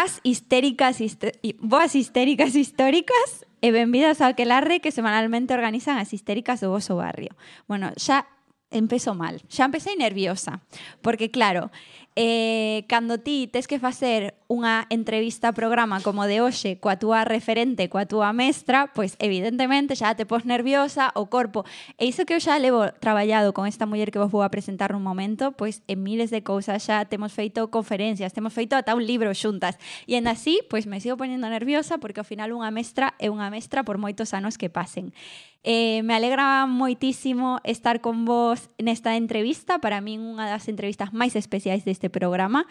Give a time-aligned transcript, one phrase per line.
[0.00, 6.64] Boas histéricas, i- boas histéricas históricas e benvidas ao Aquelarre que semanalmente organizan as histéricas
[6.64, 7.36] do voso barrio.
[7.68, 8.24] Bueno, xa
[8.72, 10.64] empezo mal, xa empecé nerviosa,
[11.04, 11.68] porque claro,
[12.16, 17.86] eh, cando ti tes que facer unha entrevista programa como de hoxe coa túa referente,
[17.86, 21.62] coa túa mestra, pois evidentemente xa te pos nerviosa, o corpo.
[22.02, 24.90] E iso que eu xa levo traballado con esta muller que vos vou a presentar
[24.90, 29.06] nun momento, pois en miles de cousas xa temos feito conferencias, temos feito ata un
[29.06, 29.78] libro xuntas.
[30.10, 33.54] E en así, pois me sigo ponendo nerviosa porque ao final unha mestra é unha
[33.54, 35.14] mestra por moitos anos que pasen.
[35.62, 41.38] Eh, me alegra moitísimo estar con vos nesta entrevista, para min unha das entrevistas máis
[41.38, 42.66] especiais deste programa.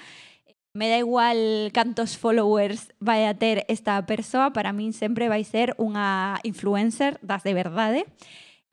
[0.73, 5.73] Me da igual cantos followers vai a ter esta persoa, para min sempre vai ser
[5.81, 8.05] unha influencer das de verdade.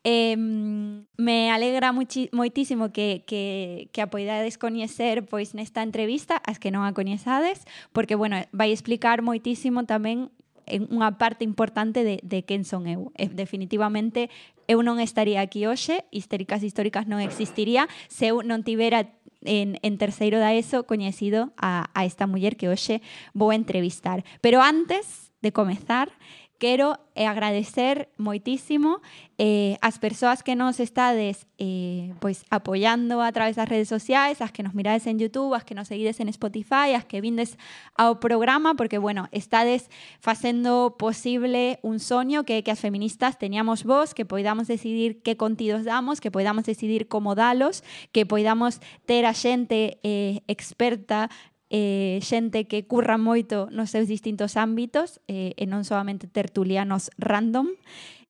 [0.05, 6.69] Eh, me alegra moitísimo que, que, que a poidades coñecer pois nesta entrevista as que
[6.69, 7.65] non a coñezades,
[7.97, 10.29] porque bueno, vai explicar moitísimo tamén
[10.67, 13.09] en unha parte importante de, de quen son eu.
[13.17, 14.29] Definitivamente
[14.67, 19.16] eu non estaría aquí hoxe, Histéricas Históricas non existiría, se eu non tivera
[19.47, 23.01] en, en terceiro da ESO coñecido a, esta muller que hoxe
[23.33, 24.27] vou entrevistar.
[24.43, 26.11] Pero antes de comezar,
[26.57, 29.01] quero eh, agradecer moitísimo
[29.37, 34.51] eh, as persoas que nos estades eh, pois apoiando a través das redes sociais, as
[34.51, 37.57] que nos mirades en YouTube, as que nos seguides en Spotify, as que vindes
[37.93, 44.13] ao programa, porque, bueno, estades facendo posible un soño que que as feministas teñamos voz,
[44.17, 49.33] que poidamos decidir que contidos damos, que poidamos decidir como dalos, que poidamos ter a
[49.37, 51.29] xente eh, experta
[51.69, 57.75] eh, xente que curra moito nos seus distintos ámbitos eh, e non solamente tertulianos random.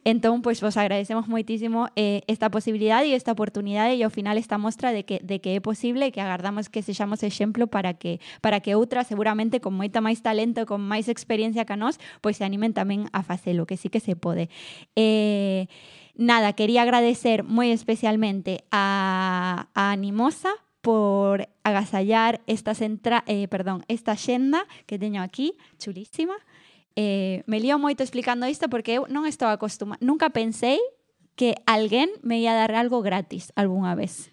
[0.08, 4.56] Entón, pois vos agradecemos moitísimo eh, esta posibilidade e esta oportunidade e ao final esta
[4.56, 8.24] mostra de que, de que é posible e que agardamos que sexamos exemplo para que
[8.40, 12.40] para que outras, seguramente con moita máis talento, con máis experiencia que a nós, pois
[12.40, 14.48] se animen tamén a facelo, que sí que se pode.
[14.96, 15.68] Eh,
[16.16, 20.56] nada, quería agradecer moi especialmente a, a Animosa
[20.88, 26.40] por agasallar esta, centra, eh, perdón, esta xenda que teño aquí, chulísima.
[26.96, 30.80] Eh, me lío moito explicando isto porque eu non estou acostumada, nunca pensei
[31.36, 34.32] que alguén me ia dar algo gratis algunha vez.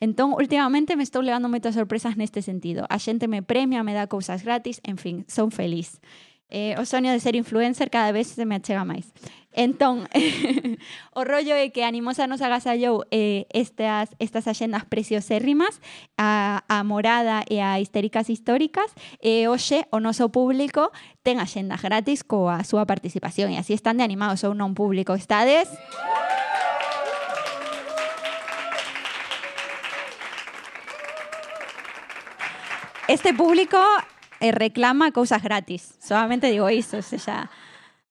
[0.00, 2.88] Entón, últimamente me estou levando moitas sorpresas neste sentido.
[2.88, 6.00] A xente me premia, me dá cousas gratis, en fin, son feliz.
[6.48, 9.12] Eh, o soño de ser influencer cada vez se me achega máis.
[9.52, 10.06] Entón,
[11.18, 15.82] o rollo é que Animosa nos agasallou eh, estas, estas axendas preciosérrimas,
[16.14, 20.94] a, Morada e a Histéricas Históricas, e hoxe o noso público
[21.26, 25.18] ten axendas gratis coa súa participación, e así están de animados ou non público.
[25.18, 25.66] Estades?
[33.10, 33.82] Este público
[34.38, 35.98] eh, reclama cousas gratis.
[35.98, 37.50] Solamente digo iso, o sea,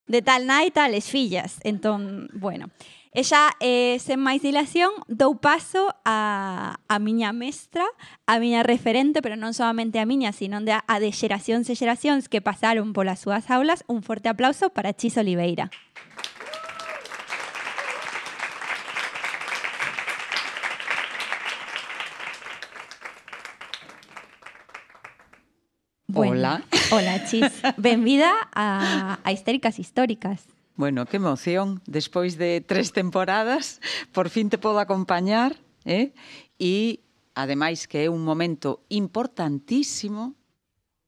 [0.09, 1.61] de tal nai tales fillas.
[1.63, 2.73] Entón, bueno,
[3.13, 7.85] e xa, eh, sen máis dilación, dou paso a, a miña mestra,
[8.29, 12.29] a miña referente, pero non solamente a miña, sino de, a de xeracións e xeracións
[12.29, 13.85] que pasaron polas súas aulas.
[13.89, 15.69] Un forte aplauso para Chis Oliveira.
[26.11, 26.63] Bueno, hola.
[26.91, 27.45] Hola, Chis.
[27.77, 30.41] Benvida a, a Histéricas Históricas.
[30.75, 31.83] Bueno, que emoción.
[31.85, 33.79] Despois de tres temporadas,
[34.11, 35.55] por fin te podo acompañar.
[35.85, 36.13] Eh?
[36.57, 37.05] E,
[37.35, 40.33] ademais, que é un momento importantísimo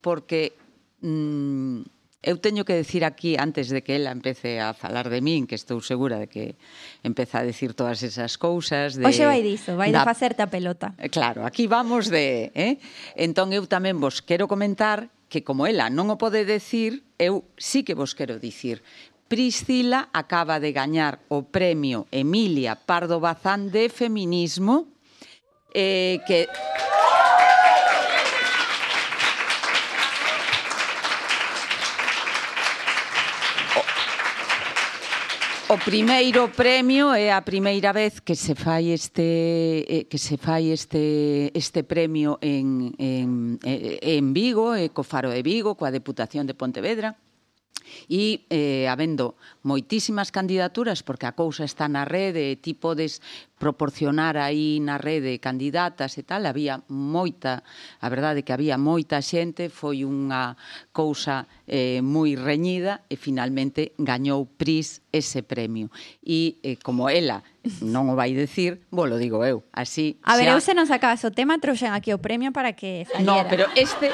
[0.01, 0.53] porque
[1.01, 1.81] mm,
[2.21, 5.57] Eu teño que decir aquí, antes de que ela empece a falar de min, que
[5.57, 6.53] estou segura de que
[7.01, 8.93] empeza a decir todas esas cousas...
[8.93, 10.93] De, Oxe vai diso, vai da, de facerte a pelota.
[11.01, 12.53] Eh, claro, aquí vamos de...
[12.53, 12.77] Eh?
[13.17, 17.81] Entón eu tamén vos quero comentar que como ela non o pode decir, eu sí
[17.81, 18.85] que vos quero dicir.
[19.25, 24.93] Priscila acaba de gañar o premio Emilia Pardo Bazán de Feminismo,
[25.73, 26.45] eh, que...
[35.71, 40.67] O primeiro premio é a primeira vez que se fai este eh, que se fai
[40.67, 46.43] este este premio en en eh, en Vigo, e co Faro de Vigo, coa Deputación
[46.43, 47.15] de Pontevedra.
[48.09, 53.21] E eh, habendo moitísimas candidaturas, porque a cousa está na rede, ti podes
[53.61, 57.61] proporcionar aí na rede candidatas e tal, había moita,
[58.01, 60.57] a verdade que había moita xente, foi unha
[60.89, 65.93] cousa eh, moi reñida e finalmente gañou Pris ese premio.
[66.25, 67.45] E eh, como ela
[67.85, 69.61] non o vai decir, vos lo digo eu.
[69.69, 70.57] Así, a ver, xa...
[70.57, 73.45] eu se nos acaso, o tema trouxen aquí o premio para que saliera.
[73.45, 74.09] No, pero este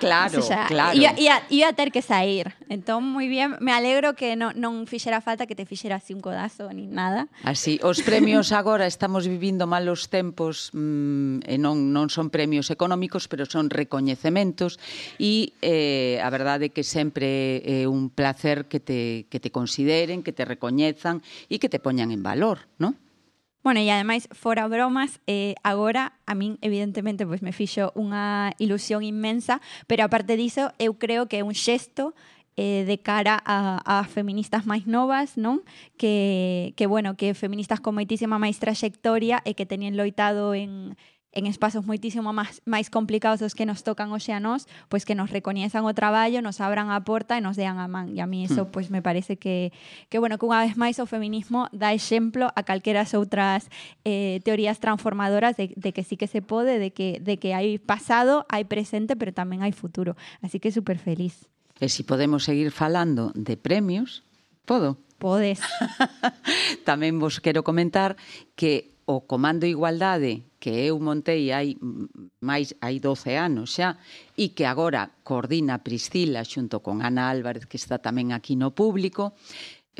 [0.00, 0.96] Claro, xa, claro.
[0.96, 2.56] Ia, ia, ia ter que sair.
[2.72, 6.24] Entón, moi bien, me alegro que non, non fixera falta que te fixera así un
[6.24, 7.28] codazo ni nada.
[7.44, 13.28] Así, os premios agora estamos vivindo malos tempos mmm, e non, non son premios económicos,
[13.28, 14.80] pero son recoñecementos
[15.20, 20.32] e eh, a verdade que sempre é un placer que te, que te consideren, que
[20.32, 21.20] te recoñezan
[21.52, 22.96] e que te poñan en valor, non?
[23.62, 29.04] Bueno, e ademais, fora bromas, eh, agora a min evidentemente pois me fixo unha ilusión
[29.04, 32.16] inmensa, pero aparte diso, eu creo que é un xesto
[32.56, 35.60] eh, de cara a, a feministas máis novas, non?
[36.00, 40.96] Que, que, bueno, que feministas con moitísima máis traxectoria e que teñen loitado en,
[41.32, 45.14] en espazos moitísimo máis, máis complicados dos que nos tocan hoxe a nós, pois que
[45.14, 48.10] nos recoñezan o traballo, nos abran a porta e nos dean a man.
[48.10, 48.72] E a mí iso hmm.
[48.74, 49.70] pois me parece que
[50.10, 53.70] que bueno, que unha vez máis o feminismo dá exemplo a calqueras outras
[54.02, 57.78] eh, teorías transformadoras de, de que sí que se pode, de que de que hai
[57.78, 60.18] pasado, hai presente, pero tamén hai futuro.
[60.42, 61.46] Así que super feliz.
[61.78, 64.26] E se si podemos seguir falando de premios,
[64.66, 64.98] podo?
[65.16, 65.60] Podes.
[66.88, 68.18] tamén vos quero comentar
[68.58, 71.74] que o Comando Igualdade que eu montei hai
[72.38, 73.98] máis hai 12 anos xa
[74.38, 79.34] e que agora coordina Priscila xunto con Ana Álvarez que está tamén aquí no público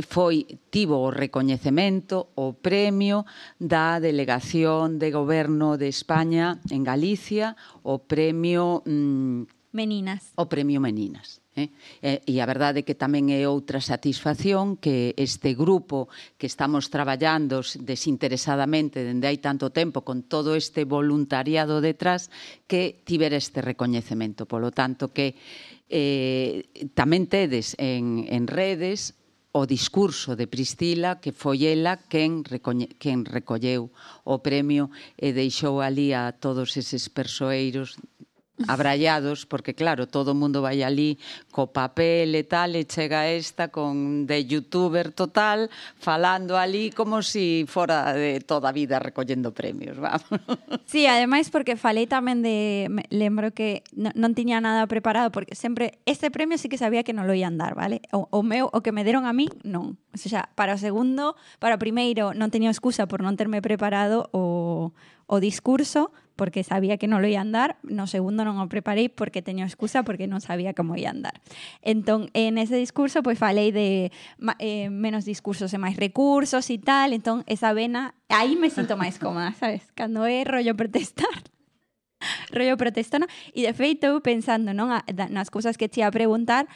[0.06, 3.26] foi tivo o recoñecemento, o premio
[3.58, 10.32] da Delegación de Goberno de España en Galicia, o premio mm, Meninas.
[10.36, 11.39] O premio Meninas.
[11.60, 11.68] Eh?
[12.00, 16.08] E, e a verdade é que tamén é outra satisfacción que este grupo
[16.40, 22.32] que estamos traballando desinteresadamente dende hai tanto tempo con todo este voluntariado detrás
[22.64, 24.48] que tiver este recoñecemento.
[24.48, 25.36] Polo tanto que
[25.92, 26.64] eh,
[26.96, 29.20] tamén tedes en, en redes
[29.52, 33.90] o discurso de Pristila, que foi ela quen, recoñe, quen recolleu
[34.22, 37.98] o premio e deixou ali a todos eses persoeiros
[38.68, 41.18] abrallados, porque claro, todo o mundo vai ali
[41.50, 47.40] co papel e tal, e chega esta con de youtuber total, falando ali como se
[47.40, 50.26] si fora de toda a vida recollendo premios, vamos.
[50.84, 56.02] Sí, ademais porque falei tamén de, lembro que non, non tiña nada preparado, porque sempre,
[56.04, 58.02] este premio sí que sabía que non lo ian dar, vale?
[58.12, 59.96] O, o meu, o que me deron a mí, non.
[60.10, 64.28] O sea, para o segundo, para o primeiro, non teño excusa por non terme preparado
[64.34, 64.92] o,
[65.30, 69.46] o discurso, porque sabía que non lo ian dar, no segundo non o preparei porque
[69.46, 71.38] teño excusa porque non sabía como ian dar.
[71.86, 74.10] Entón, en ese discurso, pois falei de
[74.58, 79.22] eh, menos discursos e máis recursos e tal, entón esa vena, aí me sinto máis
[79.22, 79.86] cómoda, sabes?
[79.94, 81.46] Cando é rollo protestar
[82.50, 84.90] rollo protestona e de feito pensando non
[85.30, 86.66] nas cousas que te ia a preguntar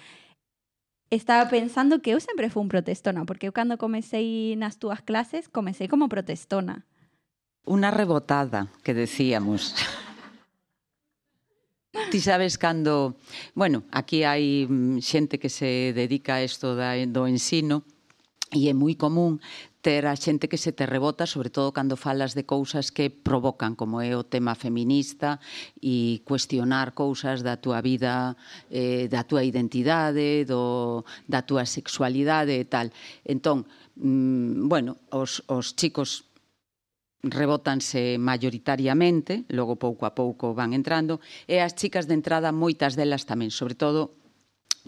[1.11, 5.51] estaba pensando que eu sempre fui un protestona porque eu cando comecei nas túas clases
[5.51, 6.87] comecei como protestona
[7.65, 9.75] Una rebotada, que decíamos.
[12.11, 13.17] Ti sabes cando...
[13.55, 14.69] Bueno, aquí hai
[15.01, 17.89] xente que se dedica a isto da, do ensino
[18.53, 19.41] e é moi común
[19.81, 23.77] ter a xente que se te rebota, sobre todo cando falas de cousas que provocan,
[23.77, 25.41] como é o tema feminista,
[25.81, 28.37] e cuestionar cousas da túa vida,
[28.69, 32.93] eh, da túa identidade, do, da túa sexualidade e tal.
[33.25, 33.65] Entón,
[33.97, 36.34] mm, bueno, os, os chicos
[37.31, 43.25] rebótanse mayoritariamente, logo pouco a pouco van entrando, e as chicas de entrada, moitas delas
[43.25, 44.21] tamén, sobre todo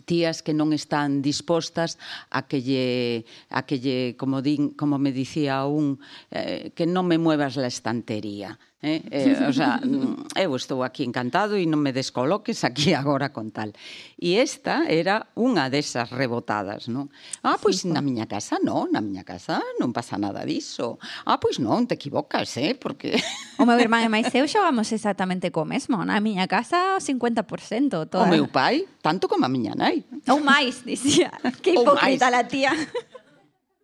[0.05, 1.97] tías que non están dispostas
[2.29, 5.97] a que lle, a que lle como, din, como me dicía un,
[6.29, 8.61] eh, que non me muevas la estantería.
[8.87, 9.03] Eh?
[9.11, 13.51] Eh, o sea, mm, eu estou aquí encantado e non me descoloques aquí agora con
[13.51, 13.75] tal.
[14.15, 17.11] E esta era unha desas rebotadas, non?
[17.43, 21.03] Ah, pois na miña casa non, na miña casa non pasa nada diso.
[21.27, 22.79] Ah, pois non, te equivocas, eh?
[22.79, 23.19] Porque...
[23.59, 25.99] O meu irmán e máis eu xogamos exactamente co mesmo.
[26.07, 28.23] Na miña casa 50% toda.
[28.23, 30.07] O meu pai, tanto como a miña nai.
[30.31, 31.35] Ou máis, dicía.
[31.59, 32.71] Que hipócrita la tía.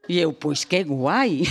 [0.09, 1.43] E eu, pois que guai.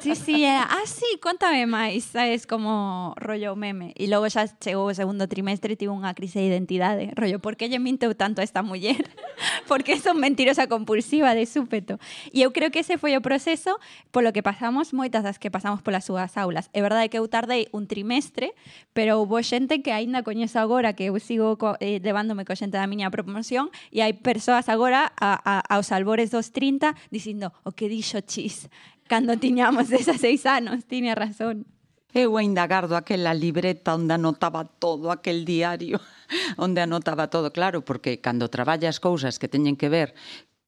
[0.00, 3.92] Sí, sí, era ah, sí, contame máis, sabes, como rollo meme.
[4.00, 7.60] E logo xa chegou o segundo trimestre e tivo unha crise de identidade, rollo, por
[7.60, 9.04] que lle minteu tanto a esta muller?
[9.68, 11.98] porque son mentirosa compulsiva de súpeto.
[12.32, 13.78] E eu creo que ese foi o proceso
[14.10, 16.68] polo que pasamos moitas das que pasamos polas súas aulas.
[16.72, 18.52] É verdade que eu tardei un trimestre,
[18.92, 22.76] pero houve xente que aínda coñezo agora que eu sigo co, eh, levándome co xente
[22.76, 27.72] da miña promoción e hai persoas agora a, a, aos albores dos 30 dicindo o
[27.72, 28.68] que dixo chis
[29.10, 31.66] cando tiñamos 16 anos, tiña razón.
[32.10, 36.00] Eu ainda gardo aquela libreta onde anotaba todo aquel diario,
[36.58, 40.14] onde anotaba todo, claro, porque cando traballas cousas que teñen que ver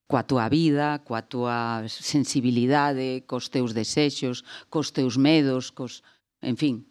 [0.06, 6.04] coa túa vida, coa túa sensibilidade, cos teus desexos, cos teus medos, cos,
[6.44, 6.84] en fin,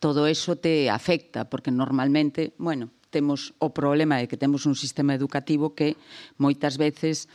[0.00, 5.12] todo eso te afecta, porque normalmente, bueno, temos o problema de que temos un sistema
[5.12, 6.00] educativo que
[6.40, 7.28] moitas veces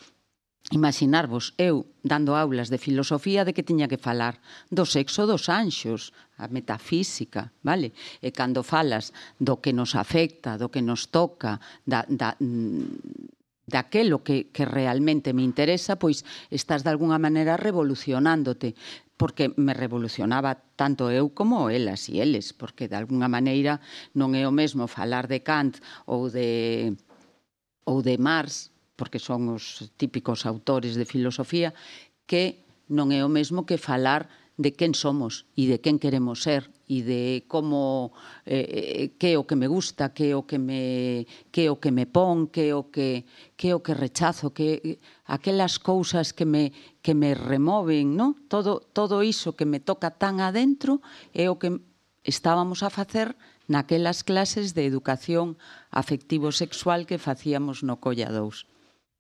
[0.72, 6.12] Imaginarvos eu dando aulas de filosofía de que tiña que falar do sexo dos anxos,
[6.36, 7.96] a metafísica, vale?
[8.20, 13.32] E cando falas do que nos afecta, do que nos toca, da, da, mm,
[13.64, 18.76] daquelo que, que realmente me interesa, pois estás de alguna maneira revolucionándote,
[19.16, 23.80] porque me revolucionaba tanto eu como elas e eles, porque de alguna maneira
[24.20, 25.80] non é o mesmo falar de Kant
[26.12, 26.92] ou de
[27.88, 31.72] ou de Marx porque son os típicos autores de filosofía,
[32.26, 34.28] que non é o mesmo que falar
[34.58, 38.10] de quen somos e de quen queremos ser e de como
[38.42, 41.72] eh, eh, que é o que me gusta, que é o que me que é
[41.72, 44.98] o que me pon, que é o que que é o que rechazo, que
[45.30, 46.74] aquelas cousas que me
[47.06, 48.34] que me removen, ¿no?
[48.50, 51.06] Todo todo iso que me toca tan adentro
[51.38, 51.78] é o que
[52.26, 53.38] estábamos a facer
[53.70, 55.60] naquelas clases de educación
[55.94, 58.77] afectivo sexual que facíamos no Colla 2.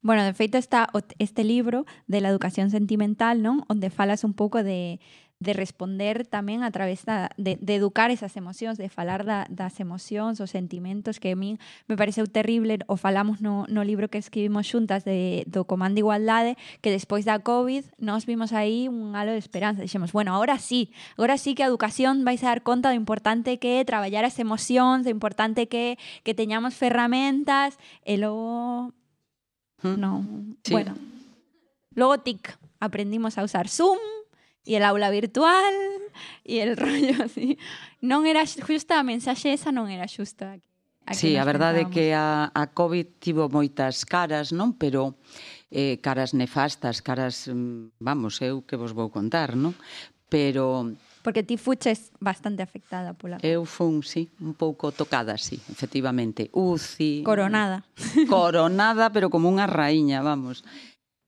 [0.07, 0.87] Bueno, de feito está
[1.19, 3.67] este libro de la educación sentimental, non?
[3.67, 5.03] Onde falas un pouco de
[5.43, 9.83] de responder tamén a través da, de, de educar esas emocións, de falar da, das
[9.83, 11.59] emocións, os sentimentos que a min
[11.91, 16.55] me pareceu terrible, o falamos no, no libro que escribimos xuntas de, do Comando Igualdade,
[16.79, 19.83] que despois da COVID nos vimos aí un halo de esperanza.
[19.83, 23.59] Dixemos, bueno, ahora sí, agora sí que a educación vais a dar conta do importante
[23.59, 27.75] que é traballar as emocións, do importante que que teñamos ferramentas,
[28.07, 28.95] e logo...
[29.83, 30.25] No.
[30.63, 30.73] Sí.
[30.73, 30.95] Bueno.
[31.93, 32.57] Luego TIC.
[32.79, 33.97] Aprendimos a usar Zoom
[34.65, 35.73] e el aula virtual
[36.45, 37.57] e el rollo así.
[38.05, 40.61] Non era xusta a mensaxe esa, non era xusta.
[41.07, 44.75] A sí, a verdade é que a, a COVID tivo moitas caras, non?
[44.75, 45.17] Pero
[45.71, 49.73] eh, caras nefastas, caras, mm, vamos, eu que vos vou contar, non?
[50.27, 50.93] Pero
[51.27, 53.35] Porque ti fuches bastante afectada pola...
[53.43, 56.47] Eu fun, sí, un pouco tocada, sí, efectivamente.
[56.55, 57.19] UCI...
[57.27, 57.83] Coronada.
[58.31, 60.63] Coronada, pero como unha raíña, vamos.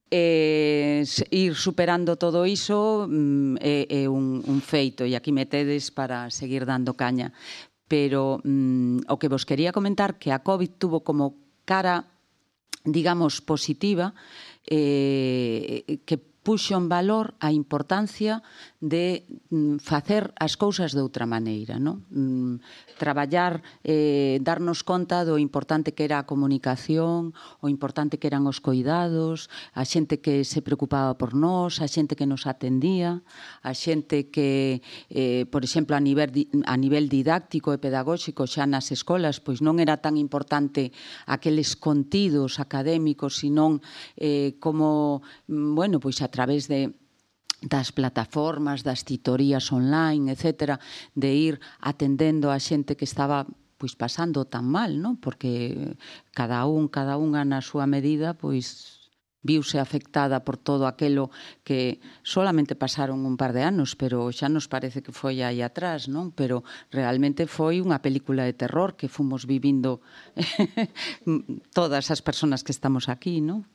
[0.07, 1.03] Eh,
[1.35, 6.63] ir superando todo iso mm, é, é un, un feito e aquí metedes para seguir
[6.63, 7.35] dando caña
[7.85, 11.37] pero mm, o que vos quería comentar que a COVID tuvo como
[11.67, 12.09] cara
[12.87, 14.15] digamos positiva
[14.65, 16.17] eh, que
[16.49, 18.41] puxo en valor a importancia
[18.81, 19.21] de
[19.53, 22.01] mm, facer as cousas de outra maneira, non?
[22.09, 22.57] Mm,
[22.97, 28.65] traballar, eh, darnos conta do importante que era a comunicación, o importante que eran os
[28.65, 29.45] coidados,
[29.77, 33.21] a xente que se preocupaba por nós, a xente que nos atendía,
[33.61, 34.81] a xente que,
[35.13, 36.33] eh, por exemplo, a nivel,
[36.65, 40.89] a nivel didáctico e pedagóxico xa nas escolas, pois non era tan importante
[41.29, 43.85] aqueles contidos académicos, senón
[44.17, 46.95] eh, como, mm, bueno, pois a través de
[47.59, 50.79] das plataformas, das titorías online, etc.,
[51.11, 53.43] de ir atendendo a xente que estaba
[53.75, 55.19] pois pasando tan mal, non?
[55.19, 55.95] Porque
[56.31, 58.99] cada un, cada unha na súa medida, pois
[59.43, 61.31] viuse afectada por todo aquelo
[61.67, 66.07] que solamente pasaron un par de anos, pero xa nos parece que foi aí atrás,
[66.07, 66.31] non?
[66.31, 69.99] Pero realmente foi unha película de terror que fomos vivindo
[71.75, 73.67] todas as persoas que estamos aquí, non?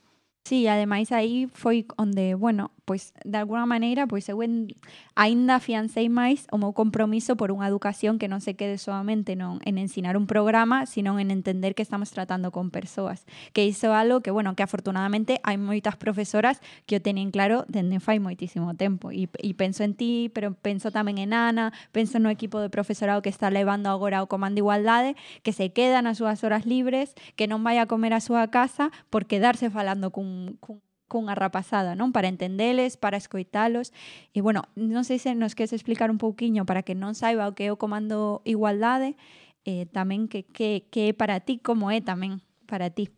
[0.47, 4.77] Sí, ademais aí foi onde, bueno, pois de alguna maneira, pois eu en,
[5.17, 9.65] aínda afiancei máis o meu compromiso por unha educación que non se quede solamente non
[9.65, 13.25] en ensinar un programa, sino en entender que estamos tratando con persoas.
[13.57, 17.65] Que iso é algo que, bueno, que afortunadamente hai moitas profesoras que o teñen claro
[17.73, 19.09] dende fai moitísimo tempo.
[19.17, 23.25] E, e penso en ti, pero penso tamén en Ana, penso no equipo de profesorado
[23.25, 27.49] que está levando agora o Comando Igualdade, que se quedan as súas horas libres, que
[27.49, 30.77] non vai a comer a súa casa por quedarse falando cun cun, con
[31.09, 32.11] cunha rapazada, non?
[32.11, 33.95] Para entendeles, para escoitalos.
[34.35, 37.55] E bueno, non sei se nos queres explicar un pouquiño para que non saiba o
[37.55, 39.15] que é o Comando Igualdade,
[39.63, 43.15] eh, tamén que, que, que é para ti, como é tamén para ti.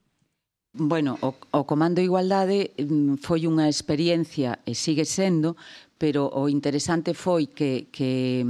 [0.76, 5.56] Bueno, o, o Comando Igualdade mm, foi unha experiencia e sigue sendo,
[5.96, 8.44] pero o interesante foi que, que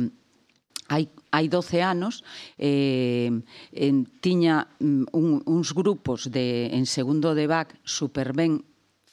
[0.91, 1.07] hai
[1.37, 2.25] hai 12 anos
[2.57, 3.29] eh,
[3.77, 8.65] en, tiña mm, un, uns grupos de, en segundo de BAC super ben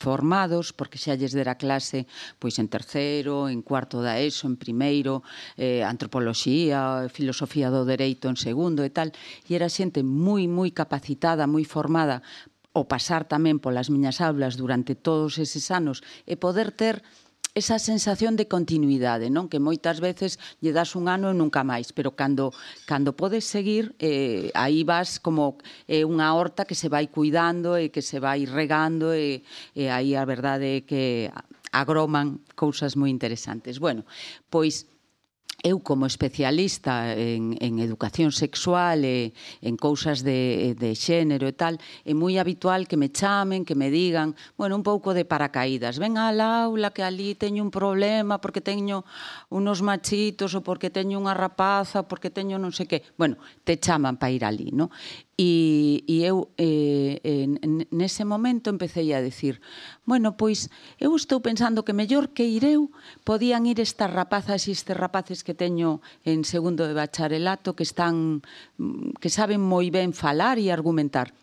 [0.04, 2.08] formados, porque xa lles dera clase
[2.40, 5.24] pois en terceiro, en cuarto da ESO, en primeiro,
[5.56, 9.16] eh, antropoloxía, filosofía do dereito en segundo e tal,
[9.48, 12.20] e era xente moi, moi capacitada, moi formada
[12.74, 17.06] o pasar tamén polas miñas aulas durante todos eses anos e poder ter
[17.54, 19.46] esa sensación de continuidade, non?
[19.46, 22.50] Que moitas veces lle das un ano e nunca máis, pero cando
[22.90, 27.94] cando podes seguir, eh aí vas como eh, unha horta que se vai cuidando e
[27.94, 29.46] que se vai regando e,
[29.78, 31.30] e aí a verdade é que
[31.70, 33.78] agroman cousas moi interesantes.
[33.78, 34.02] Bueno,
[34.50, 34.90] pois
[35.64, 39.32] eu como especialista en, en educación sexual e
[39.64, 43.88] en cousas de, de xénero e tal, é moi habitual que me chamen, que me
[43.88, 48.60] digan, bueno, un pouco de paracaídas, ven á aula que ali teño un problema porque
[48.60, 49.08] teño
[49.48, 53.00] unos machitos ou porque teño unha rapaza ou porque teño non sei que.
[53.16, 54.92] Bueno, te chaman para ir ali, non?
[55.34, 59.66] E, e eu eh, en, nese momento empecé a decir
[60.06, 60.70] bueno, pois
[61.02, 62.94] eu estou pensando que mellor que ir eu
[63.26, 68.46] podían ir estas rapazas e estes rapaces que teño en segundo de bacharelato que están
[68.78, 71.34] mm, que saben moi ben falar e argumentar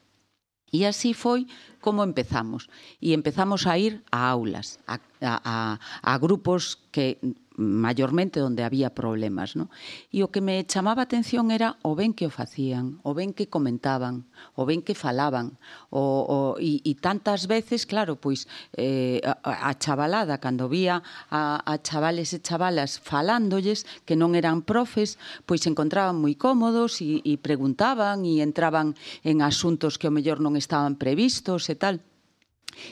[0.70, 1.50] E así foi
[1.82, 2.70] como empezamos.
[3.02, 7.18] E empezamos a ir a aulas, a, a, a grupos que
[7.60, 9.68] maiormente onde había problemas, no?
[10.08, 13.36] E o que me chamaba a atención era o ben que o facían, o ben
[13.36, 14.24] que comentaban,
[14.56, 15.60] o ben que falaban,
[15.92, 18.48] o, o e, e tantas veces, claro, pois
[18.80, 24.64] eh, a, a chavalada cando vía a, a chavales e chavalas falándolles que non eran
[24.64, 30.14] profes, pois se encontraban moi cómodos e, e preguntaban e entraban en asuntos que o
[30.14, 32.00] mellor non estaban previstos e tal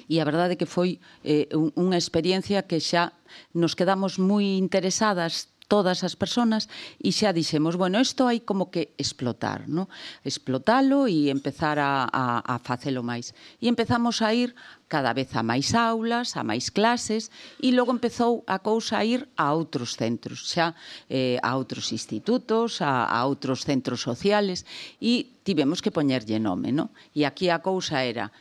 [0.08, 3.12] e a verdade que foi eh, unha experiencia que xa
[3.52, 6.66] nos quedamos moi interesadas todas as persoas
[6.96, 9.92] e xa dixemos, bueno, isto hai como que explotar, no?
[10.24, 13.36] explotalo e empezar a, a, a facelo máis.
[13.60, 14.56] E empezamos a ir
[14.88, 17.28] cada vez a máis aulas, a máis clases,
[17.60, 20.72] e logo empezou a cousa a ir a outros centros, xa
[21.12, 24.64] eh, a outros institutos, a, a outros centros sociales,
[24.96, 26.88] e tivemos que poñerlle nome, no?
[27.12, 28.32] E aquí a cousa era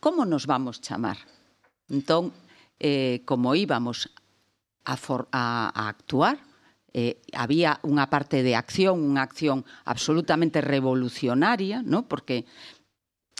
[0.00, 1.18] como nos vamos chamar?
[1.88, 2.32] Entón,
[2.80, 4.10] eh, como íbamos
[4.84, 6.40] a, for, a, a actuar,
[6.92, 12.08] eh, había unha parte de acción, unha acción absolutamente revolucionaria, ¿no?
[12.10, 12.48] porque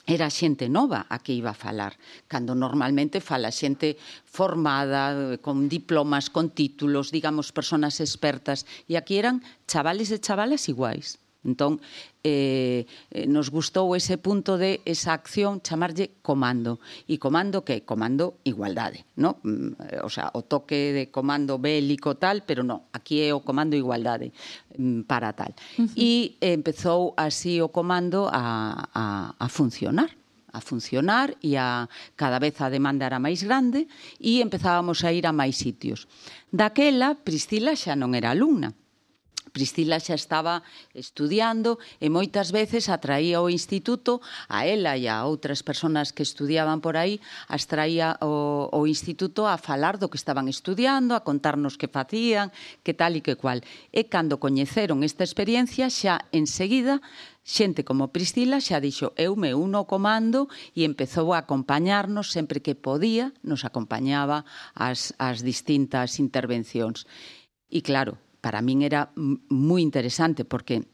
[0.07, 1.95] era xente nova a que iba a falar,
[2.27, 9.43] cando normalmente fala xente formada, con diplomas, con títulos, digamos, personas expertas, e aquí eran
[9.71, 11.21] chavales e chavalas iguais.
[11.41, 11.81] Entón,
[12.21, 16.77] eh, eh, nos gustou ese punto de esa acción chamarlle comando.
[17.09, 17.81] E comando que?
[17.89, 19.41] Comando igualdade, no?
[19.41, 23.73] Mm, o sea, o toque de comando bélico tal, pero no, aquí é o comando
[23.73, 24.37] igualdade
[24.77, 25.57] mm, para tal.
[25.81, 25.97] Uh -huh.
[25.97, 29.05] E empezou así o comando a, a,
[29.41, 30.13] a funcionar
[30.53, 31.87] a funcionar e a
[32.19, 33.87] cada vez a demanda era máis grande
[34.19, 36.11] e empezábamos a ir a máis sitios.
[36.51, 38.75] Daquela, Priscila xa non era alumna,
[39.51, 40.63] Priscila xa estaba
[40.95, 46.79] estudiando e moitas veces atraía o instituto a ela e a outras persoas que estudiaban
[46.81, 47.19] por aí,
[47.51, 52.55] as traía o, o instituto a falar do que estaban estudiando, a contarnos que facían,
[52.87, 53.61] que tal e que cual.
[53.91, 57.03] E cando coñeceron esta experiencia, xa enseguida
[57.43, 60.41] Xente como Priscila xa dixo eu me uno ao comando
[60.79, 64.39] e empezou a acompañarnos sempre que podía, nos acompañaba
[64.77, 67.09] as, as distintas intervencións.
[67.73, 70.85] E claro, para min era moi interesante porque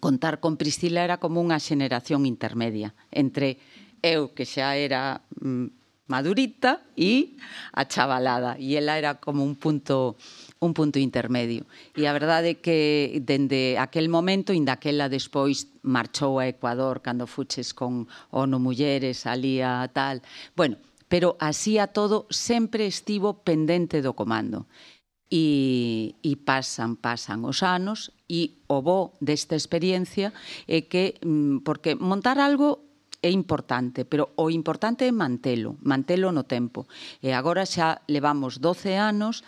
[0.00, 3.60] contar con Priscila era como unha xeneración intermedia entre
[4.02, 5.24] eu que xa era
[6.08, 7.36] madurita e
[7.76, 10.16] a chavalada e ela era como un punto
[10.58, 11.68] un punto intermedio.
[11.94, 17.70] E a verdade é que dende aquel momento, indaquela despois marchou a Ecuador cando fuches
[17.70, 20.18] con ONU Mulleres, ali a tal.
[20.58, 24.66] Bueno, pero así a todo sempre estivo pendente do comando
[25.30, 30.32] e, e pasan, pasan os anos e o bo desta experiencia
[30.66, 32.88] é que, mm, porque montar algo
[33.20, 36.86] é importante, pero o importante é mantelo, mantelo no tempo.
[37.18, 39.42] E agora xa levamos 12 anos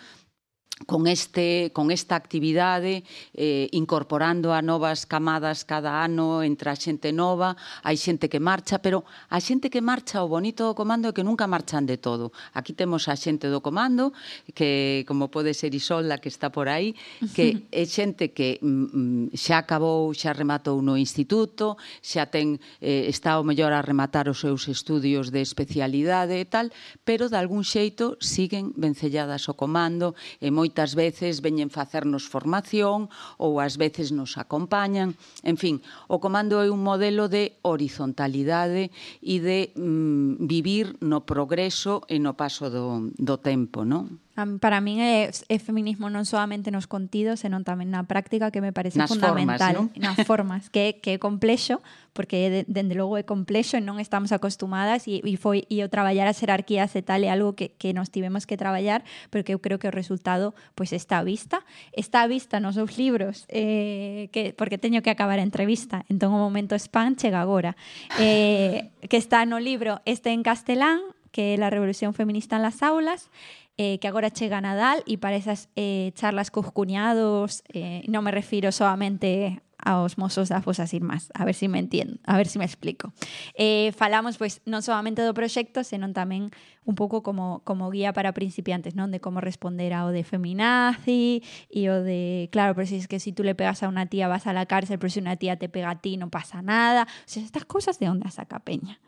[0.86, 7.12] con, este, con esta actividade, eh, incorporando a novas camadas cada ano, entre a xente
[7.12, 11.12] nova, hai xente que marcha, pero a xente que marcha, o bonito do comando é
[11.12, 12.32] que nunca marchan de todo.
[12.56, 14.12] Aquí temos a xente do comando,
[14.56, 16.96] que como pode ser Isolda, que está por aí,
[17.36, 23.04] que é xente que mm, mm, xa acabou, xa rematou no instituto, xa ten, eh,
[23.06, 26.72] está o mellor a rematar os seus estudios de especialidade e tal,
[27.04, 33.10] pero de algún xeito siguen vencelladas o comando e moi moitas veces veñen facernos formación
[33.42, 35.18] ou ás veces nos acompañan.
[35.42, 42.06] En fin, o comando é un modelo de horizontalidade e de mm, vivir no progreso
[42.06, 44.22] e no paso do, do tempo, non?
[44.60, 48.72] Para min é, é feminismo non solamente nos contidos, senón tamén na práctica que me
[48.72, 49.88] parece nas fundamental.
[49.88, 50.02] Formas, ¿no?
[50.02, 54.34] Nas formas, que, que é complexo, porque de, dende logo é complexo e non estamos
[54.34, 57.94] acostumadas e, e foi e o traballar as jerarquías e tal é algo que, que
[57.94, 61.62] nos tivemos que traballar, pero que eu creo que o resultado pois está a vista.
[61.94, 66.34] Está a vista nos seus libros, eh, que, porque teño que acabar a entrevista, entón
[66.34, 67.78] o momento spam chega agora.
[68.18, 71.00] Eh, que está no libro Este en castelán,
[71.30, 73.30] que é la revolución feminista en las aulas,
[73.80, 78.28] eh, que agora chega Nadal e para esas eh, charlas cos cuñados eh, non me
[78.28, 81.32] refiro solamente aos mozos das fosas irmás.
[81.32, 83.16] A ver se si me entiendo, a ver si me explico.
[83.56, 86.52] Eh, falamos pois non solamente do proxecto, senón tamén
[86.84, 89.08] un pouco como, como guía para principiantes, non?
[89.08, 91.40] De como responder ao de feminazi
[91.72, 94.28] e o de, claro, pero si es que si tú le pegas a una tía
[94.28, 97.08] vas a la cárcel, pero si una tía te pega a ti no pasa nada.
[97.08, 99.00] O sea, estas cosas de onde saca peña.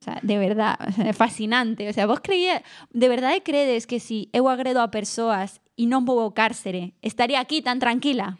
[0.00, 1.88] O sea, de verdad, é fascinante.
[1.88, 6.06] O sea, vos creía, de verdade credes que si eu agredo a persoas e non
[6.06, 8.38] vou ao cárcere, estaría aquí tan tranquila?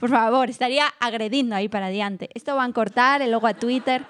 [0.00, 2.28] Por favor, estaría agredindo aí para adiante.
[2.32, 4.04] Isto van cortar e logo a Twitter.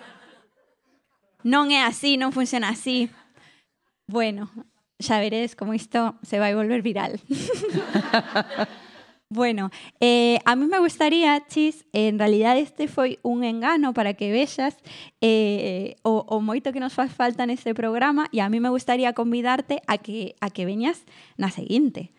[1.42, 3.10] Non é así, non funciona así.
[4.06, 4.50] Bueno,
[4.98, 7.18] xa veréis como isto se vai volver viral.
[9.32, 14.32] Bueno, eh, a mí me gustaría, Chis, en realidad este foi un engano para que
[14.32, 14.74] vexas
[15.20, 19.14] eh, o, o moito que nos faz falta neste programa e a mí me gustaría
[19.14, 21.06] convidarte a que, a que veñas
[21.38, 22.10] na seguinte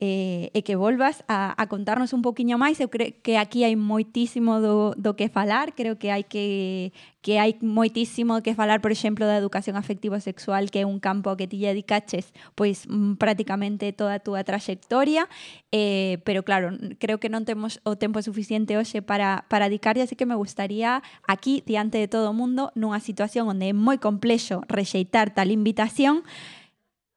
[0.00, 2.80] eh, e que volvas a, a contarnos un poquinho máis.
[2.80, 7.36] Eu creo que aquí hai moitísimo do, do que falar, creo que hai que que
[7.36, 11.44] hai moitísimo que falar, por exemplo, da educación afectivo sexual, que é un campo que
[11.44, 15.28] ti dedicaches pois mm, prácticamente toda a túa traxectoria,
[15.68, 20.16] eh, pero claro, creo que non temos o tempo suficiente hoxe para, para dedicarlle, así
[20.16, 24.64] que me gustaría aquí, diante de todo o mundo, nunha situación onde é moi complexo
[24.64, 26.24] rexeitar tal invitación,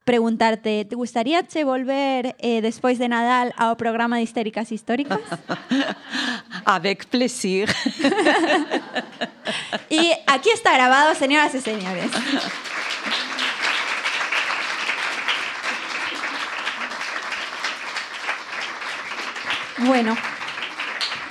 [0.03, 5.19] preguntarte, ¿te gustaría che volver eh, despois de Nadal ao programa de Histéricas Históricas?
[6.65, 7.67] Avec plaisir.
[9.89, 12.11] y aquí está grabado, señoras y señores.
[19.79, 20.15] Bueno,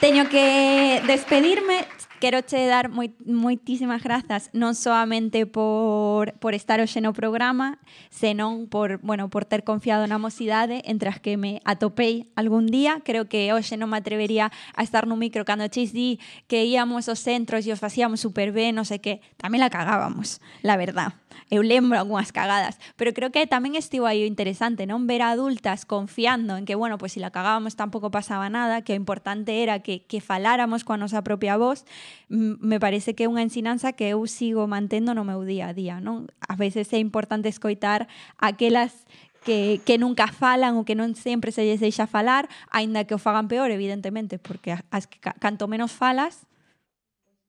[0.00, 1.86] teño que despedirme
[2.22, 7.82] quero che dar moi, moitísimas grazas non soamente por, por estar hoxe no programa,
[8.14, 13.02] senón por, bueno, por ter confiado na mocidade entre as que me atopei algún día.
[13.02, 17.10] Creo que hoxe non me atrevería a estar no micro cando chis di que íamos
[17.10, 21.18] aos centros e os facíamos super ben, non sei que, tamén la cagábamos, la verdad.
[21.50, 25.34] Eu lembro algunhas cagadas, pero creo que tamén estivo aí o interesante, non ver a
[25.34, 28.94] adultas confiando en que, bueno, pois pues, se si la cagábamos tampouco pasaba nada, que
[28.94, 31.82] o importante era que, que faláramos coa nosa propia voz
[32.28, 36.00] me parece que é unha ensinanza que eu sigo mantendo no meu día a día,
[36.00, 36.28] non?
[36.42, 38.08] A veces é importante escoitar
[38.40, 39.04] aquelas
[39.44, 43.20] que, que nunca falan ou que non sempre se lles deixa falar, aínda que o
[43.20, 46.46] fagan peor, evidentemente, porque as que canto menos falas,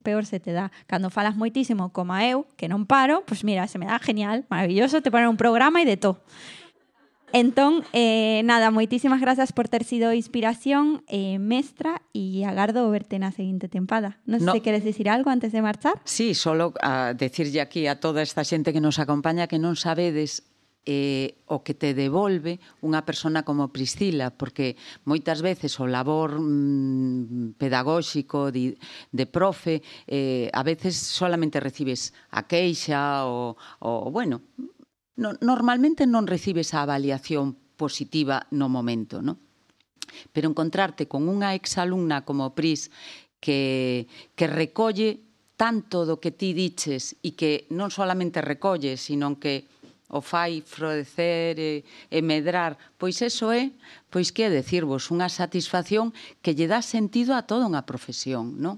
[0.04, 0.72] peor se te dá.
[0.86, 4.46] Cando falas moitísimo, como eu, que non paro, pois pues mira, se me dá genial,
[4.52, 6.22] maravilloso, te ponen un programa e de todo.
[7.34, 13.34] Entón, eh, nada, moitísimas grazas por ter sido inspiración eh, mestra e agardo verte na
[13.34, 14.22] seguinte tempada.
[14.30, 14.54] Non no.
[14.54, 14.62] sei no.
[14.62, 15.98] se queres dicir algo antes de marchar?
[16.06, 20.46] Sí, solo a decirlle aquí a toda esta xente que nos acompaña que non sabedes
[20.86, 24.78] eh, o que te devolve unha persona como Priscila, porque
[25.10, 28.78] moitas veces o labor mm, pedagóxico de,
[29.10, 34.46] de profe, eh, a veces solamente recibes a queixa o, o bueno,
[35.16, 39.38] no, normalmente non recibes a avaliación positiva no momento, non?
[40.30, 42.94] Pero encontrarte con unha exalumna como Pris
[43.42, 44.06] que,
[44.38, 45.22] que recolle
[45.58, 49.70] tanto do que ti diches e que non solamente recolle, sino que
[50.14, 51.74] o fai frodecer e,
[52.10, 53.74] e medrar, pois eso é,
[54.14, 56.14] pois que decirvos, unha satisfacción
[56.46, 58.78] que lle dá sentido a toda unha profesión, non?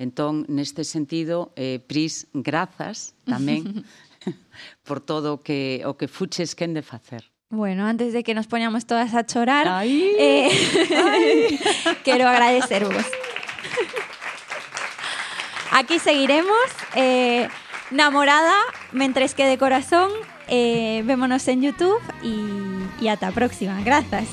[0.00, 3.66] Entón, neste sentido, eh, Pris, grazas tamén
[4.84, 7.30] por todo que, o que fuches quen de facer.
[7.50, 10.50] Bueno, antes de que nos poñamos todas a chorar, Ay, eh,
[11.04, 11.60] ay.
[12.04, 13.04] quero agradecervos.
[15.72, 16.56] Aquí seguiremos.
[16.94, 17.48] Eh,
[17.90, 18.54] namorada,
[18.92, 20.10] mentres que de corazón,
[20.48, 23.80] eh, vémonos en YouTube y, y hasta próxima.
[23.82, 24.28] Gracias.